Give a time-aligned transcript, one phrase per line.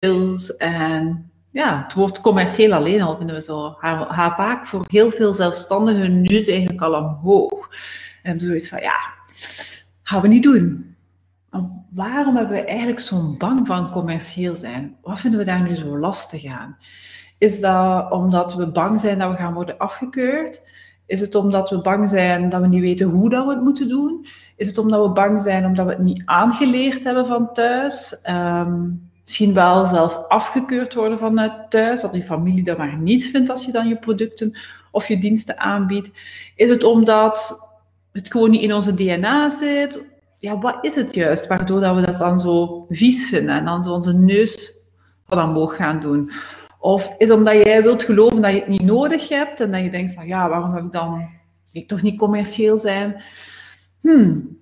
[0.00, 5.32] en ja, het woord commercieel alleen al vinden we zo haar, vaak voor heel veel
[5.32, 7.68] zelfstandigen nu eigenlijk al omhoog.
[8.22, 8.98] En zoiets van ja,
[10.02, 10.94] gaan we niet doen.
[11.90, 14.96] waarom hebben we eigenlijk zo'n bang van commercieel zijn?
[15.02, 16.76] Wat vinden we daar nu zo lastig aan?
[17.38, 20.68] Is dat omdat we bang zijn dat we gaan worden afgekeurd?
[21.06, 23.88] Is het omdat we bang zijn dat we niet weten hoe dat we het moeten
[23.88, 24.26] doen?
[24.56, 28.20] Is het omdat we bang zijn omdat we het niet aangeleerd hebben van thuis?
[28.20, 28.88] Ehm,
[29.24, 33.64] misschien wel zelf afgekeurd worden vanuit thuis, dat je familie dat maar niet vindt als
[33.64, 34.58] je dan je producten
[34.90, 36.10] of je diensten aanbiedt.
[36.54, 37.68] Is het omdat
[38.12, 40.04] het gewoon niet in onze DNA zit?
[40.38, 43.82] Ja, wat is het juist waardoor dat we dat dan zo vies vinden en dan
[43.82, 44.84] zo onze neus
[45.26, 46.30] van omhoog gaan doen?
[46.78, 49.90] Of is omdat jij wilt geloven dat je het niet nodig hebt en dat je
[49.90, 51.28] denkt van ja, waarom heb ik dan
[51.72, 53.22] ik toch niet commercieel zijn?
[54.00, 54.58] Hmm,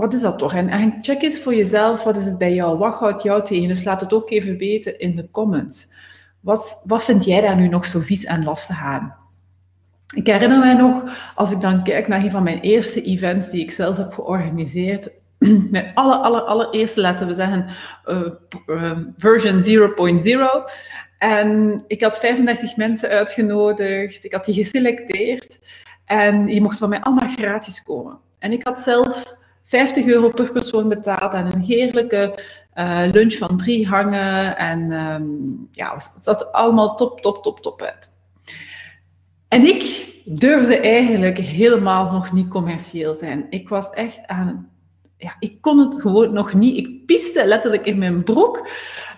[0.00, 0.54] wat is dat toch?
[0.54, 2.78] En, check eens voor jezelf, wat is het bij jou?
[2.78, 3.68] Wat houdt jou tegen?
[3.68, 5.88] Dus laat het ook even weten in de comments.
[6.40, 9.14] Wat, wat vind jij daar nu nog zo vies en lastig aan?
[10.14, 11.02] Ik herinner mij nog,
[11.34, 15.10] als ik dan kijk naar een van mijn eerste events die ik zelf heb georganiseerd,
[15.70, 17.66] mijn aller, aller, allereerste, laten we zeggen,
[18.66, 20.72] uh, version 0.0.
[21.18, 25.58] En ik had 35 mensen uitgenodigd, ik had die geselecteerd
[26.04, 28.18] en die mochten van mij allemaal gratis komen.
[28.38, 29.38] En ik had zelf
[29.70, 32.38] 50 euro per persoon betaald en een heerlijke
[32.74, 34.56] uh, lunch van drie hangen.
[34.56, 38.12] En um, ja, het zat allemaal top, top, top, top uit.
[39.48, 43.46] En ik durfde eigenlijk helemaal nog niet commercieel zijn.
[43.50, 44.70] Ik was echt aan.
[45.16, 46.76] Ja, ik kon het gewoon nog niet.
[46.76, 48.68] Ik piste letterlijk in mijn broek.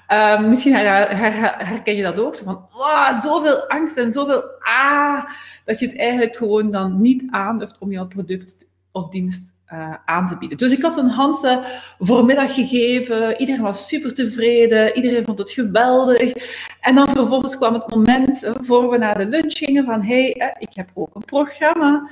[0.08, 2.34] Uh, misschien her, her, herken je dat ook.
[2.36, 5.24] Zo van, wow, zoveel angst en zoveel ah,
[5.64, 10.26] dat je het eigenlijk gewoon dan niet aandurft om jouw product of dienst uh, aan
[10.26, 10.58] te bieden.
[10.58, 11.62] Dus ik had een Hanse
[11.98, 13.40] voormiddag gegeven.
[13.40, 14.96] Iedereen was super tevreden.
[14.96, 16.32] Iedereen vond het geweldig.
[16.80, 20.34] En dan vervolgens kwam het moment, uh, voor we naar de lunch gingen, van hey,
[20.38, 22.10] uh, ik heb ook een programma.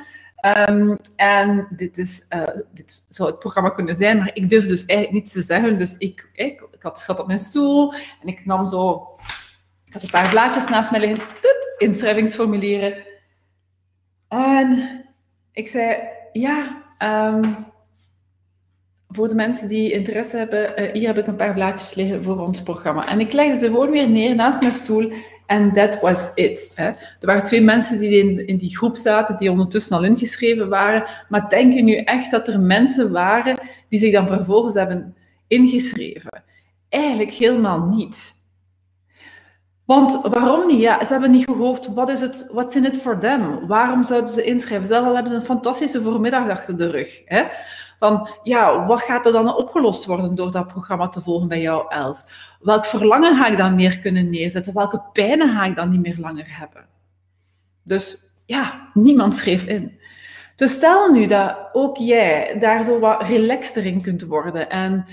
[0.68, 2.26] Um, en dit, is,
[2.72, 5.78] dit zou het programma kunnen zijn, maar ik durf dus eigenlijk niets te zeggen.
[5.78, 9.08] Dus ik, ik, ik had, zat op mijn stoel en ik nam zo...
[9.84, 11.26] Ik had een paar blaadjes naast mij liggen.
[11.78, 12.94] Inschrijvingsformulieren.
[14.28, 14.90] En
[15.52, 15.96] ik zei,
[16.32, 17.56] ja, Um,
[19.08, 22.40] voor de mensen die interesse hebben, uh, hier heb ik een paar blaadjes liggen voor
[22.40, 23.08] ons programma.
[23.08, 25.12] En ik legde ze gewoon weer neer naast mijn stoel.
[25.46, 26.72] En that was it.
[26.74, 26.86] Hè.
[26.86, 31.04] Er waren twee mensen die in, in, die groep zaten, die ondertussen al ingeschreven waren.
[31.28, 35.14] Maar denk je nu echt dat er mensen waren die zich dan vervolgens hebben
[35.46, 36.42] ingeschreven?
[36.88, 38.34] Eigenlijk helemaal niet.
[39.90, 40.80] Want waarom niet?
[40.80, 43.66] Ja, ze hebben niet gehoord, wat is het, what's in it for them?
[43.66, 44.86] Waarom zouden ze inschrijven?
[44.86, 47.22] Zelf al hebben ze een fantastische voormiddag achter de rug.
[47.24, 47.44] Hè?
[47.98, 51.84] Van, ja, wat gaat er dan opgelost worden door dat programma te volgen bij jou,
[51.88, 52.24] Els?
[52.60, 54.74] Welk verlangen ga ik dan meer kunnen neerzetten?
[54.74, 56.86] Welke pijnen ga ik dan niet meer langer hebben?
[57.84, 59.98] Dus ja, niemand schreef in.
[60.56, 65.06] Dus stel nu dat ook jij daar zo wat relaxter in kunt worden en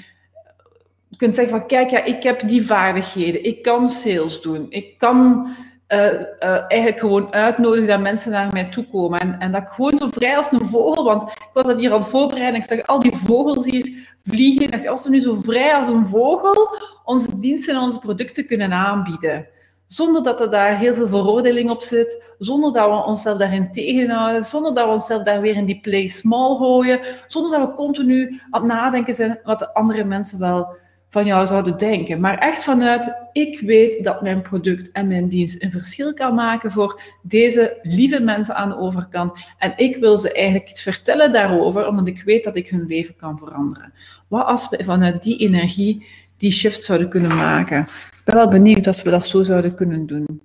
[1.09, 4.97] je kunt zeggen van, kijk, ja, ik heb die vaardigheden, ik kan sales doen, ik
[4.97, 5.47] kan
[5.87, 9.19] uh, uh, eigenlijk gewoon uitnodigen dat mensen naar mij toe komen.
[9.19, 11.91] En, en dat ik gewoon zo vrij als een vogel, want ik was dat hier
[11.91, 14.87] aan het voorbereiden, ik zag al die vogels hier vliegen.
[14.87, 19.47] Als we nu zo vrij als een vogel onze diensten en onze producten kunnen aanbieden,
[19.87, 24.45] zonder dat er daar heel veel veroordeling op zit, zonder dat we onszelf daarin tegenhouden,
[24.45, 28.41] zonder dat we onszelf daar weer in die play small gooien, zonder dat we continu
[28.49, 30.75] aan het nadenken zijn wat de andere mensen wel
[31.09, 32.19] van jou zouden denken.
[32.19, 36.71] Maar echt vanuit, ik weet dat mijn product en mijn dienst een verschil kan maken
[36.71, 39.31] voor deze lieve mensen aan de overkant.
[39.57, 43.15] En ik wil ze eigenlijk iets vertellen daarover, omdat ik weet dat ik hun leven
[43.15, 43.93] kan veranderen.
[44.27, 46.05] Wat als we vanuit die energie
[46.37, 47.79] die shift zouden kunnen maken?
[47.79, 50.41] Ik ben wel benieuwd als we dat zo zouden kunnen doen.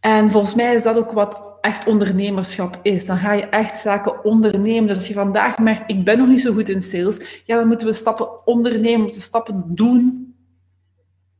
[0.00, 3.06] En volgens mij is dat ook wat echt ondernemerschap is.
[3.06, 4.86] Dan ga je echt zaken ondernemen.
[4.86, 7.68] Dus als je vandaag merkt, ik ben nog niet zo goed in sales, ja, dan
[7.68, 10.34] moeten we stappen ondernemen, moeten stappen doen,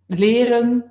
[0.06, 0.84] leren,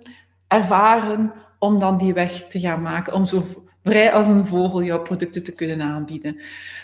[0.48, 3.44] ervaren, om dan die weg te gaan maken, om zo
[3.84, 6.40] vrij als een vogel jouw producten te kunnen aanbieden.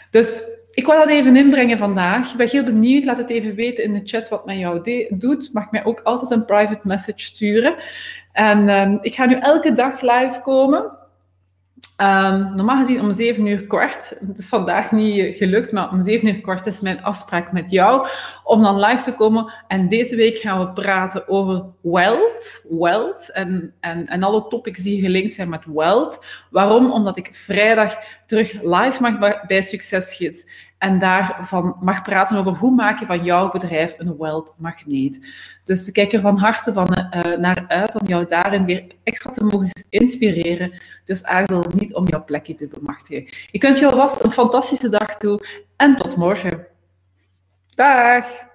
[0.09, 2.31] Dus ik wil dat even inbrengen vandaag.
[2.31, 3.06] Ik ben heel benieuwd.
[3.06, 5.53] Laat het even weten in de chat wat men jou doet.
[5.53, 7.75] Mag mij ook altijd een private message sturen.
[8.31, 10.91] En um, ik ga nu elke dag live komen.
[11.97, 14.15] Um, normaal gezien om 7 uur kort.
[14.27, 18.07] Het is vandaag niet gelukt, maar om 7 uur kort is mijn afspraak met jou
[18.43, 19.53] om dan live te komen.
[19.67, 25.01] En deze week gaan we praten over wealth, wealth en, en, en alle topics die
[25.01, 26.25] gelinkt zijn met wealth.
[26.49, 26.91] Waarom?
[26.91, 27.95] Omdat ik vrijdag
[28.25, 30.45] terug live mag bij Succesgids.
[30.83, 34.15] En daarvan mag praten over hoe maak je van jouw bedrijf een
[34.57, 35.27] magneet.
[35.63, 39.44] Dus kijk er van harte van, uh, naar uit om jou daarin weer extra te
[39.44, 40.71] mogen inspireren.
[41.06, 43.25] Dus aarzel niet om jouw plekje te bemachtigen.
[43.51, 46.68] Ik wens jou vast een fantastische dag toe en tot morgen.
[47.69, 48.51] Dag!